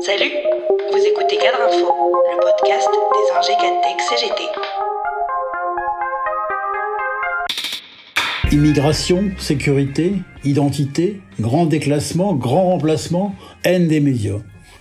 Salut, 0.00 0.30
vous 0.92 1.04
écoutez 1.06 1.36
Cadre 1.36 1.58
Info, 1.66 1.92
le 2.30 2.40
podcast 2.40 2.88
des 3.12 3.36
ingé 3.36 3.52
Tech 3.82 3.98
CGT. 4.08 4.42
Immigration, 8.52 9.30
sécurité, 9.38 10.12
identité, 10.44 11.20
grand 11.40 11.66
déclassement, 11.66 12.34
grand 12.34 12.70
remplacement, 12.70 13.34
haine 13.64 13.88
des 13.88 14.00
médias. 14.00 14.38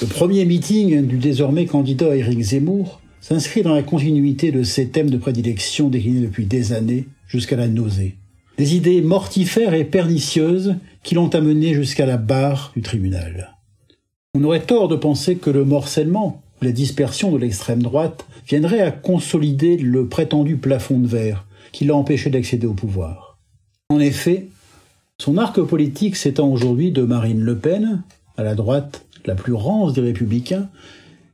Le 0.00 0.06
premier 0.06 0.44
meeting 0.44 1.06
du 1.06 1.18
désormais 1.18 1.66
candidat 1.66 2.16
Éric 2.16 2.40
Zemmour 2.40 3.00
s'inscrit 3.20 3.62
dans 3.62 3.74
la 3.74 3.82
continuité 3.82 4.52
de 4.52 4.62
ces 4.62 4.88
thèmes 4.88 5.10
de 5.10 5.18
prédilection 5.18 5.88
déclinés 5.88 6.20
depuis 6.26 6.46
des 6.46 6.72
années 6.72 7.06
jusqu'à 7.26 7.56
la 7.56 7.68
nausée. 7.68 8.16
Des 8.58 8.76
idées 8.76 9.02
mortifères 9.02 9.74
et 9.74 9.84
pernicieuses 9.84 10.76
qui 11.02 11.14
l'ont 11.14 11.30
amené 11.30 11.74
jusqu'à 11.74 12.06
la 12.06 12.16
barre 12.16 12.72
du 12.74 12.82
tribunal. 12.82 13.56
On 14.32 14.44
aurait 14.44 14.62
tort 14.62 14.86
de 14.86 14.94
penser 14.94 15.38
que 15.38 15.50
le 15.50 15.64
morcellement, 15.64 16.40
la 16.62 16.70
dispersion 16.70 17.32
de 17.32 17.38
l'extrême 17.38 17.82
droite, 17.82 18.26
viendrait 18.46 18.80
à 18.80 18.92
consolider 18.92 19.76
le 19.76 20.06
prétendu 20.06 20.56
plafond 20.56 21.00
de 21.00 21.08
verre 21.08 21.46
qui 21.72 21.84
l'a 21.84 21.96
empêché 21.96 22.30
d'accéder 22.30 22.68
au 22.68 22.72
pouvoir. 22.72 23.38
En 23.88 23.98
effet, 23.98 24.46
son 25.18 25.36
arc 25.36 25.60
politique 25.60 26.14
s'étend 26.14 26.48
aujourd'hui 26.48 26.92
de 26.92 27.02
Marine 27.02 27.40
Le 27.40 27.58
Pen, 27.58 28.04
à 28.36 28.44
la 28.44 28.54
droite 28.54 29.04
la 29.26 29.34
plus 29.34 29.52
rance 29.52 29.94
des 29.94 30.00
républicains, 30.00 30.68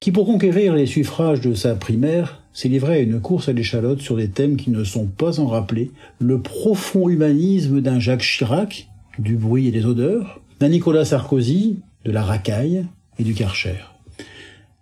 qui 0.00 0.10
pour 0.10 0.26
conquérir 0.26 0.74
les 0.74 0.86
suffrages 0.86 1.40
de 1.40 1.54
sa 1.54 1.76
primaire 1.76 2.42
s'est 2.52 2.68
livré 2.68 2.94
à 2.94 3.00
une 3.00 3.20
course 3.20 3.48
à 3.48 3.52
l'échalote 3.52 4.00
sur 4.00 4.16
des 4.16 4.30
thèmes 4.30 4.56
qui 4.56 4.70
ne 4.70 4.82
sont 4.82 5.06
pas 5.06 5.38
en 5.38 5.46
rappeler 5.46 5.92
le 6.18 6.40
profond 6.40 7.08
humanisme 7.08 7.80
d'un 7.80 8.00
Jacques 8.00 8.22
Chirac, 8.22 8.88
du 9.20 9.36
bruit 9.36 9.68
et 9.68 9.70
des 9.70 9.86
odeurs, 9.86 10.40
Nicolas 10.68 11.04
Sarkozy, 11.04 11.78
de 12.04 12.10
la 12.10 12.22
racaille 12.22 12.84
et 13.18 13.24
du 13.24 13.34
Karcher. 13.34 13.76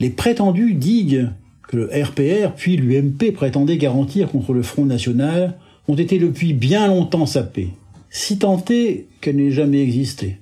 Les 0.00 0.10
prétendues 0.10 0.74
digues 0.74 1.28
que 1.68 1.76
le 1.76 1.86
RPR 1.86 2.54
puis 2.54 2.76
l'UMP 2.76 3.32
prétendaient 3.32 3.78
garantir 3.78 4.30
contre 4.30 4.52
le 4.52 4.62
Front 4.62 4.84
National 4.84 5.56
ont 5.88 5.94
été 5.94 6.18
depuis 6.18 6.52
bien 6.52 6.88
longtemps 6.88 7.26
sapées, 7.26 7.70
si 8.10 8.38
tentées 8.38 9.08
qu'elles 9.20 9.36
n'aient 9.36 9.50
jamais 9.50 9.82
existé, 9.82 10.38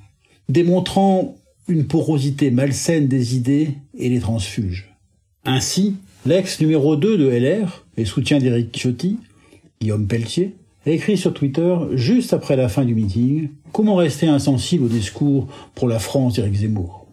démontrant 0.49 1.37
une 1.69 1.87
porosité 1.87 2.51
malsaine 2.51 3.09
des 3.09 3.37
idées 3.37 3.71
et 3.97 4.09
les 4.09 4.21
transfuges. 4.21 4.93
Ainsi, 5.45 5.97
l'ex 6.27 6.61
numéro 6.61 6.97
2 6.97 7.19
de 7.19 7.29
LR 7.29 7.85
et 7.97 8.05
soutien 8.05 8.39
d'Éric 8.39 8.73
Ciotti, 8.73 9.19
Guillaume 9.81 10.07
Pelletier, 10.07 10.55
a 10.87 10.91
écrit 10.91 11.17
sur 11.17 11.33
Twitter, 11.33 11.77
juste 11.93 12.33
après 12.33 12.57
la 12.57 12.69
fin 12.69 12.85
du 12.85 12.95
meeting, 12.95 13.51
comment 13.73 13.97
rester 13.97 14.27
insensible 14.27 14.85
au 14.85 14.89
discours 14.89 15.47
pour 15.75 15.89
la 15.89 15.99
France 15.99 16.35
d'Éric 16.35 16.55
Zemmour? 16.55 17.07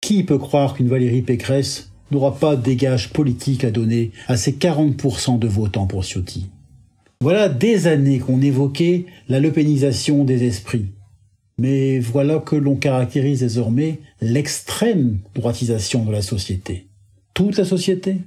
Qui 0.00 0.22
peut 0.22 0.38
croire 0.38 0.74
qu'une 0.74 0.88
Valérie 0.88 1.22
Pécresse 1.22 1.90
n'aura 2.10 2.36
pas 2.36 2.56
de 2.56 2.62
dégage 2.62 3.10
politique 3.10 3.64
à 3.64 3.70
donner 3.70 4.10
à 4.28 4.36
ses 4.36 4.52
40% 4.52 5.38
de 5.38 5.48
votants 5.48 5.86
pour 5.86 6.04
Ciotti? 6.04 6.50
Voilà 7.22 7.48
des 7.48 7.86
années 7.86 8.18
qu'on 8.18 8.42
évoquait 8.42 9.06
la 9.28 9.40
lepénisation 9.40 10.24
des 10.24 10.44
esprits. 10.44 10.88
Mais 11.56 12.00
voilà 12.00 12.38
que 12.38 12.56
l'on 12.56 12.76
caractérise 12.76 13.40
désormais 13.40 14.00
l'extrême 14.20 15.20
droitisation 15.34 16.04
de 16.04 16.12
la 16.12 16.20
société. 16.20 16.88
Toute 17.32 17.56
la 17.56 17.64
société? 17.64 18.18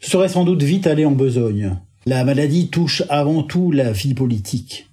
Serait 0.00 0.30
sans 0.30 0.44
doute 0.44 0.62
vite 0.62 0.86
aller 0.86 1.04
en 1.04 1.12
besogne. 1.12 1.76
La 2.06 2.24
maladie 2.24 2.68
touche 2.68 3.02
avant 3.10 3.42
tout 3.42 3.72
la 3.72 3.92
vie 3.92 4.14
politique. 4.14 4.88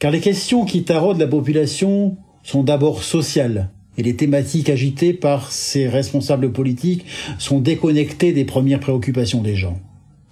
Car 0.00 0.10
les 0.10 0.18
questions 0.18 0.64
qui 0.64 0.82
taraudent 0.82 1.20
la 1.20 1.28
population 1.28 2.16
sont 2.42 2.64
d'abord 2.64 3.04
sociales, 3.04 3.70
et 3.96 4.02
les 4.02 4.16
thématiques 4.16 4.68
agitées 4.68 5.12
par 5.12 5.52
ces 5.52 5.86
responsables 5.86 6.50
politiques 6.50 7.04
sont 7.38 7.60
déconnectées 7.60 8.32
des 8.32 8.44
premières 8.44 8.80
préoccupations 8.80 9.40
des 9.40 9.54
gens. 9.54 9.78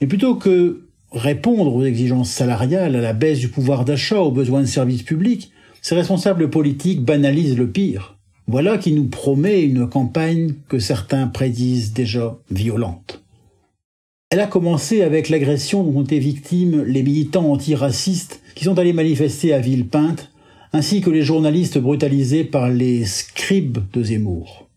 Et 0.00 0.08
plutôt 0.08 0.34
que 0.34 0.88
répondre 1.12 1.72
aux 1.72 1.84
exigences 1.84 2.30
salariales, 2.30 2.96
à 2.96 3.00
la 3.00 3.12
baisse 3.12 3.38
du 3.38 3.48
pouvoir 3.48 3.84
d'achat, 3.84 4.18
aux 4.18 4.32
besoins 4.32 4.62
de 4.62 4.66
services 4.66 5.04
publics, 5.04 5.52
ces 5.80 5.94
responsables 5.94 6.50
politiques 6.50 7.04
banalisent 7.04 7.56
le 7.56 7.70
pire. 7.70 8.16
Voilà 8.48 8.78
qui 8.78 8.92
nous 8.92 9.06
promet 9.06 9.62
une 9.62 9.88
campagne 9.88 10.54
que 10.68 10.80
certains 10.80 11.28
prédisent 11.28 11.92
déjà 11.92 12.36
violente. 12.50 13.15
Elle 14.30 14.40
a 14.40 14.48
commencé 14.48 15.02
avec 15.02 15.28
l'agression 15.28 15.84
dont 15.84 16.00
ont 16.00 16.02
été 16.02 16.18
victimes 16.18 16.82
les 16.82 17.04
militants 17.04 17.52
antiracistes 17.52 18.40
qui 18.56 18.64
sont 18.64 18.76
allés 18.76 18.92
manifester 18.92 19.52
à 19.52 19.60
Villepinte, 19.60 20.32
ainsi 20.72 21.00
que 21.00 21.10
les 21.10 21.22
journalistes 21.22 21.78
brutalisés 21.78 22.42
par 22.42 22.68
les 22.68 23.04
scribes 23.04 23.78
de 23.92 24.02
Zemmour. 24.02 24.68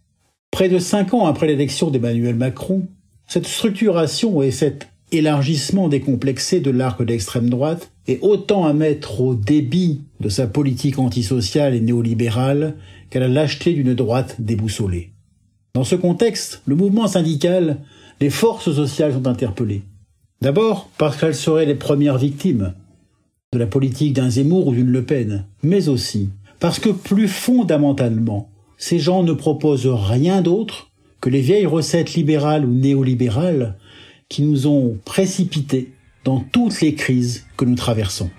Près 0.52 0.70
de 0.70 0.78
cinq 0.78 1.16
ans 1.16 1.26
après 1.26 1.48
l'élection 1.48 1.90
d'Emmanuel 1.90 2.36
Macron, 2.36 2.88
cette 3.28 3.48
structuration 3.48 4.44
et 4.44 4.52
cet 4.52 4.88
élargissement 5.12 5.88
décomplexé 5.88 6.60
de 6.60 6.70
l'arc 6.70 7.04
d'extrême 7.04 7.50
droite 7.50 7.92
est 8.08 8.22
autant 8.22 8.68
à 8.68 8.74
mettre 8.74 9.20
au 9.20 9.34
débit 9.34 10.02
de 10.20 10.30
sa 10.30 10.46
politique 10.46 11.00
antisociale 11.00 11.74
et 11.74 11.82
néolibérale 11.82 12.76
qu'à 13.10 13.20
la 13.20 13.28
lâcheté 13.28 13.74
d'une 13.74 13.96
droite 13.96 14.36
déboussolée. 14.38 15.10
Dans 15.74 15.84
ce 15.84 15.96
contexte, 15.96 16.62
le 16.68 16.76
mouvement 16.76 17.08
syndical 17.08 17.80
les 18.22 18.30
forces 18.30 18.74
sociales 18.74 19.14
sont 19.14 19.28
interpellées. 19.28 19.84
D'abord 20.42 20.90
parce 20.98 21.18
qu'elles 21.18 21.36
seraient 21.36 21.66
les 21.66 21.76
premières 21.76 22.18
victimes 22.18 22.74
de 23.54 23.60
la 23.60 23.68
politique 23.68 24.14
d'un 24.14 24.30
Zemmour 24.30 24.68
ou 24.68 24.74
d'une 24.74 24.92
Le 24.92 25.04
Pen, 25.04 25.46
mais 25.64 25.90
aussi 25.90 26.30
parce 26.60 26.80
que 26.80 26.90
plus 26.90 27.28
fondamentalement, 27.28 28.50
ces 28.78 29.00
gens 29.00 29.24
ne 29.24 29.34
proposent 29.34 29.88
rien 29.88 30.42
d'autre 30.42 30.90
que 31.22 31.30
les 31.30 31.42
vieilles 31.42 31.66
recettes 31.66 32.14
libérales 32.14 32.66
ou 32.66 32.74
néolibérales 32.74 33.76
qui 34.30 34.44
nous 34.44 34.68
ont 34.68 34.98
précipités 35.06 35.92
dans 36.24 36.40
toutes 36.40 36.82
les 36.82 36.96
crises 36.96 37.46
que 37.58 37.66
nous 37.66 37.76
traversons. 37.76 38.30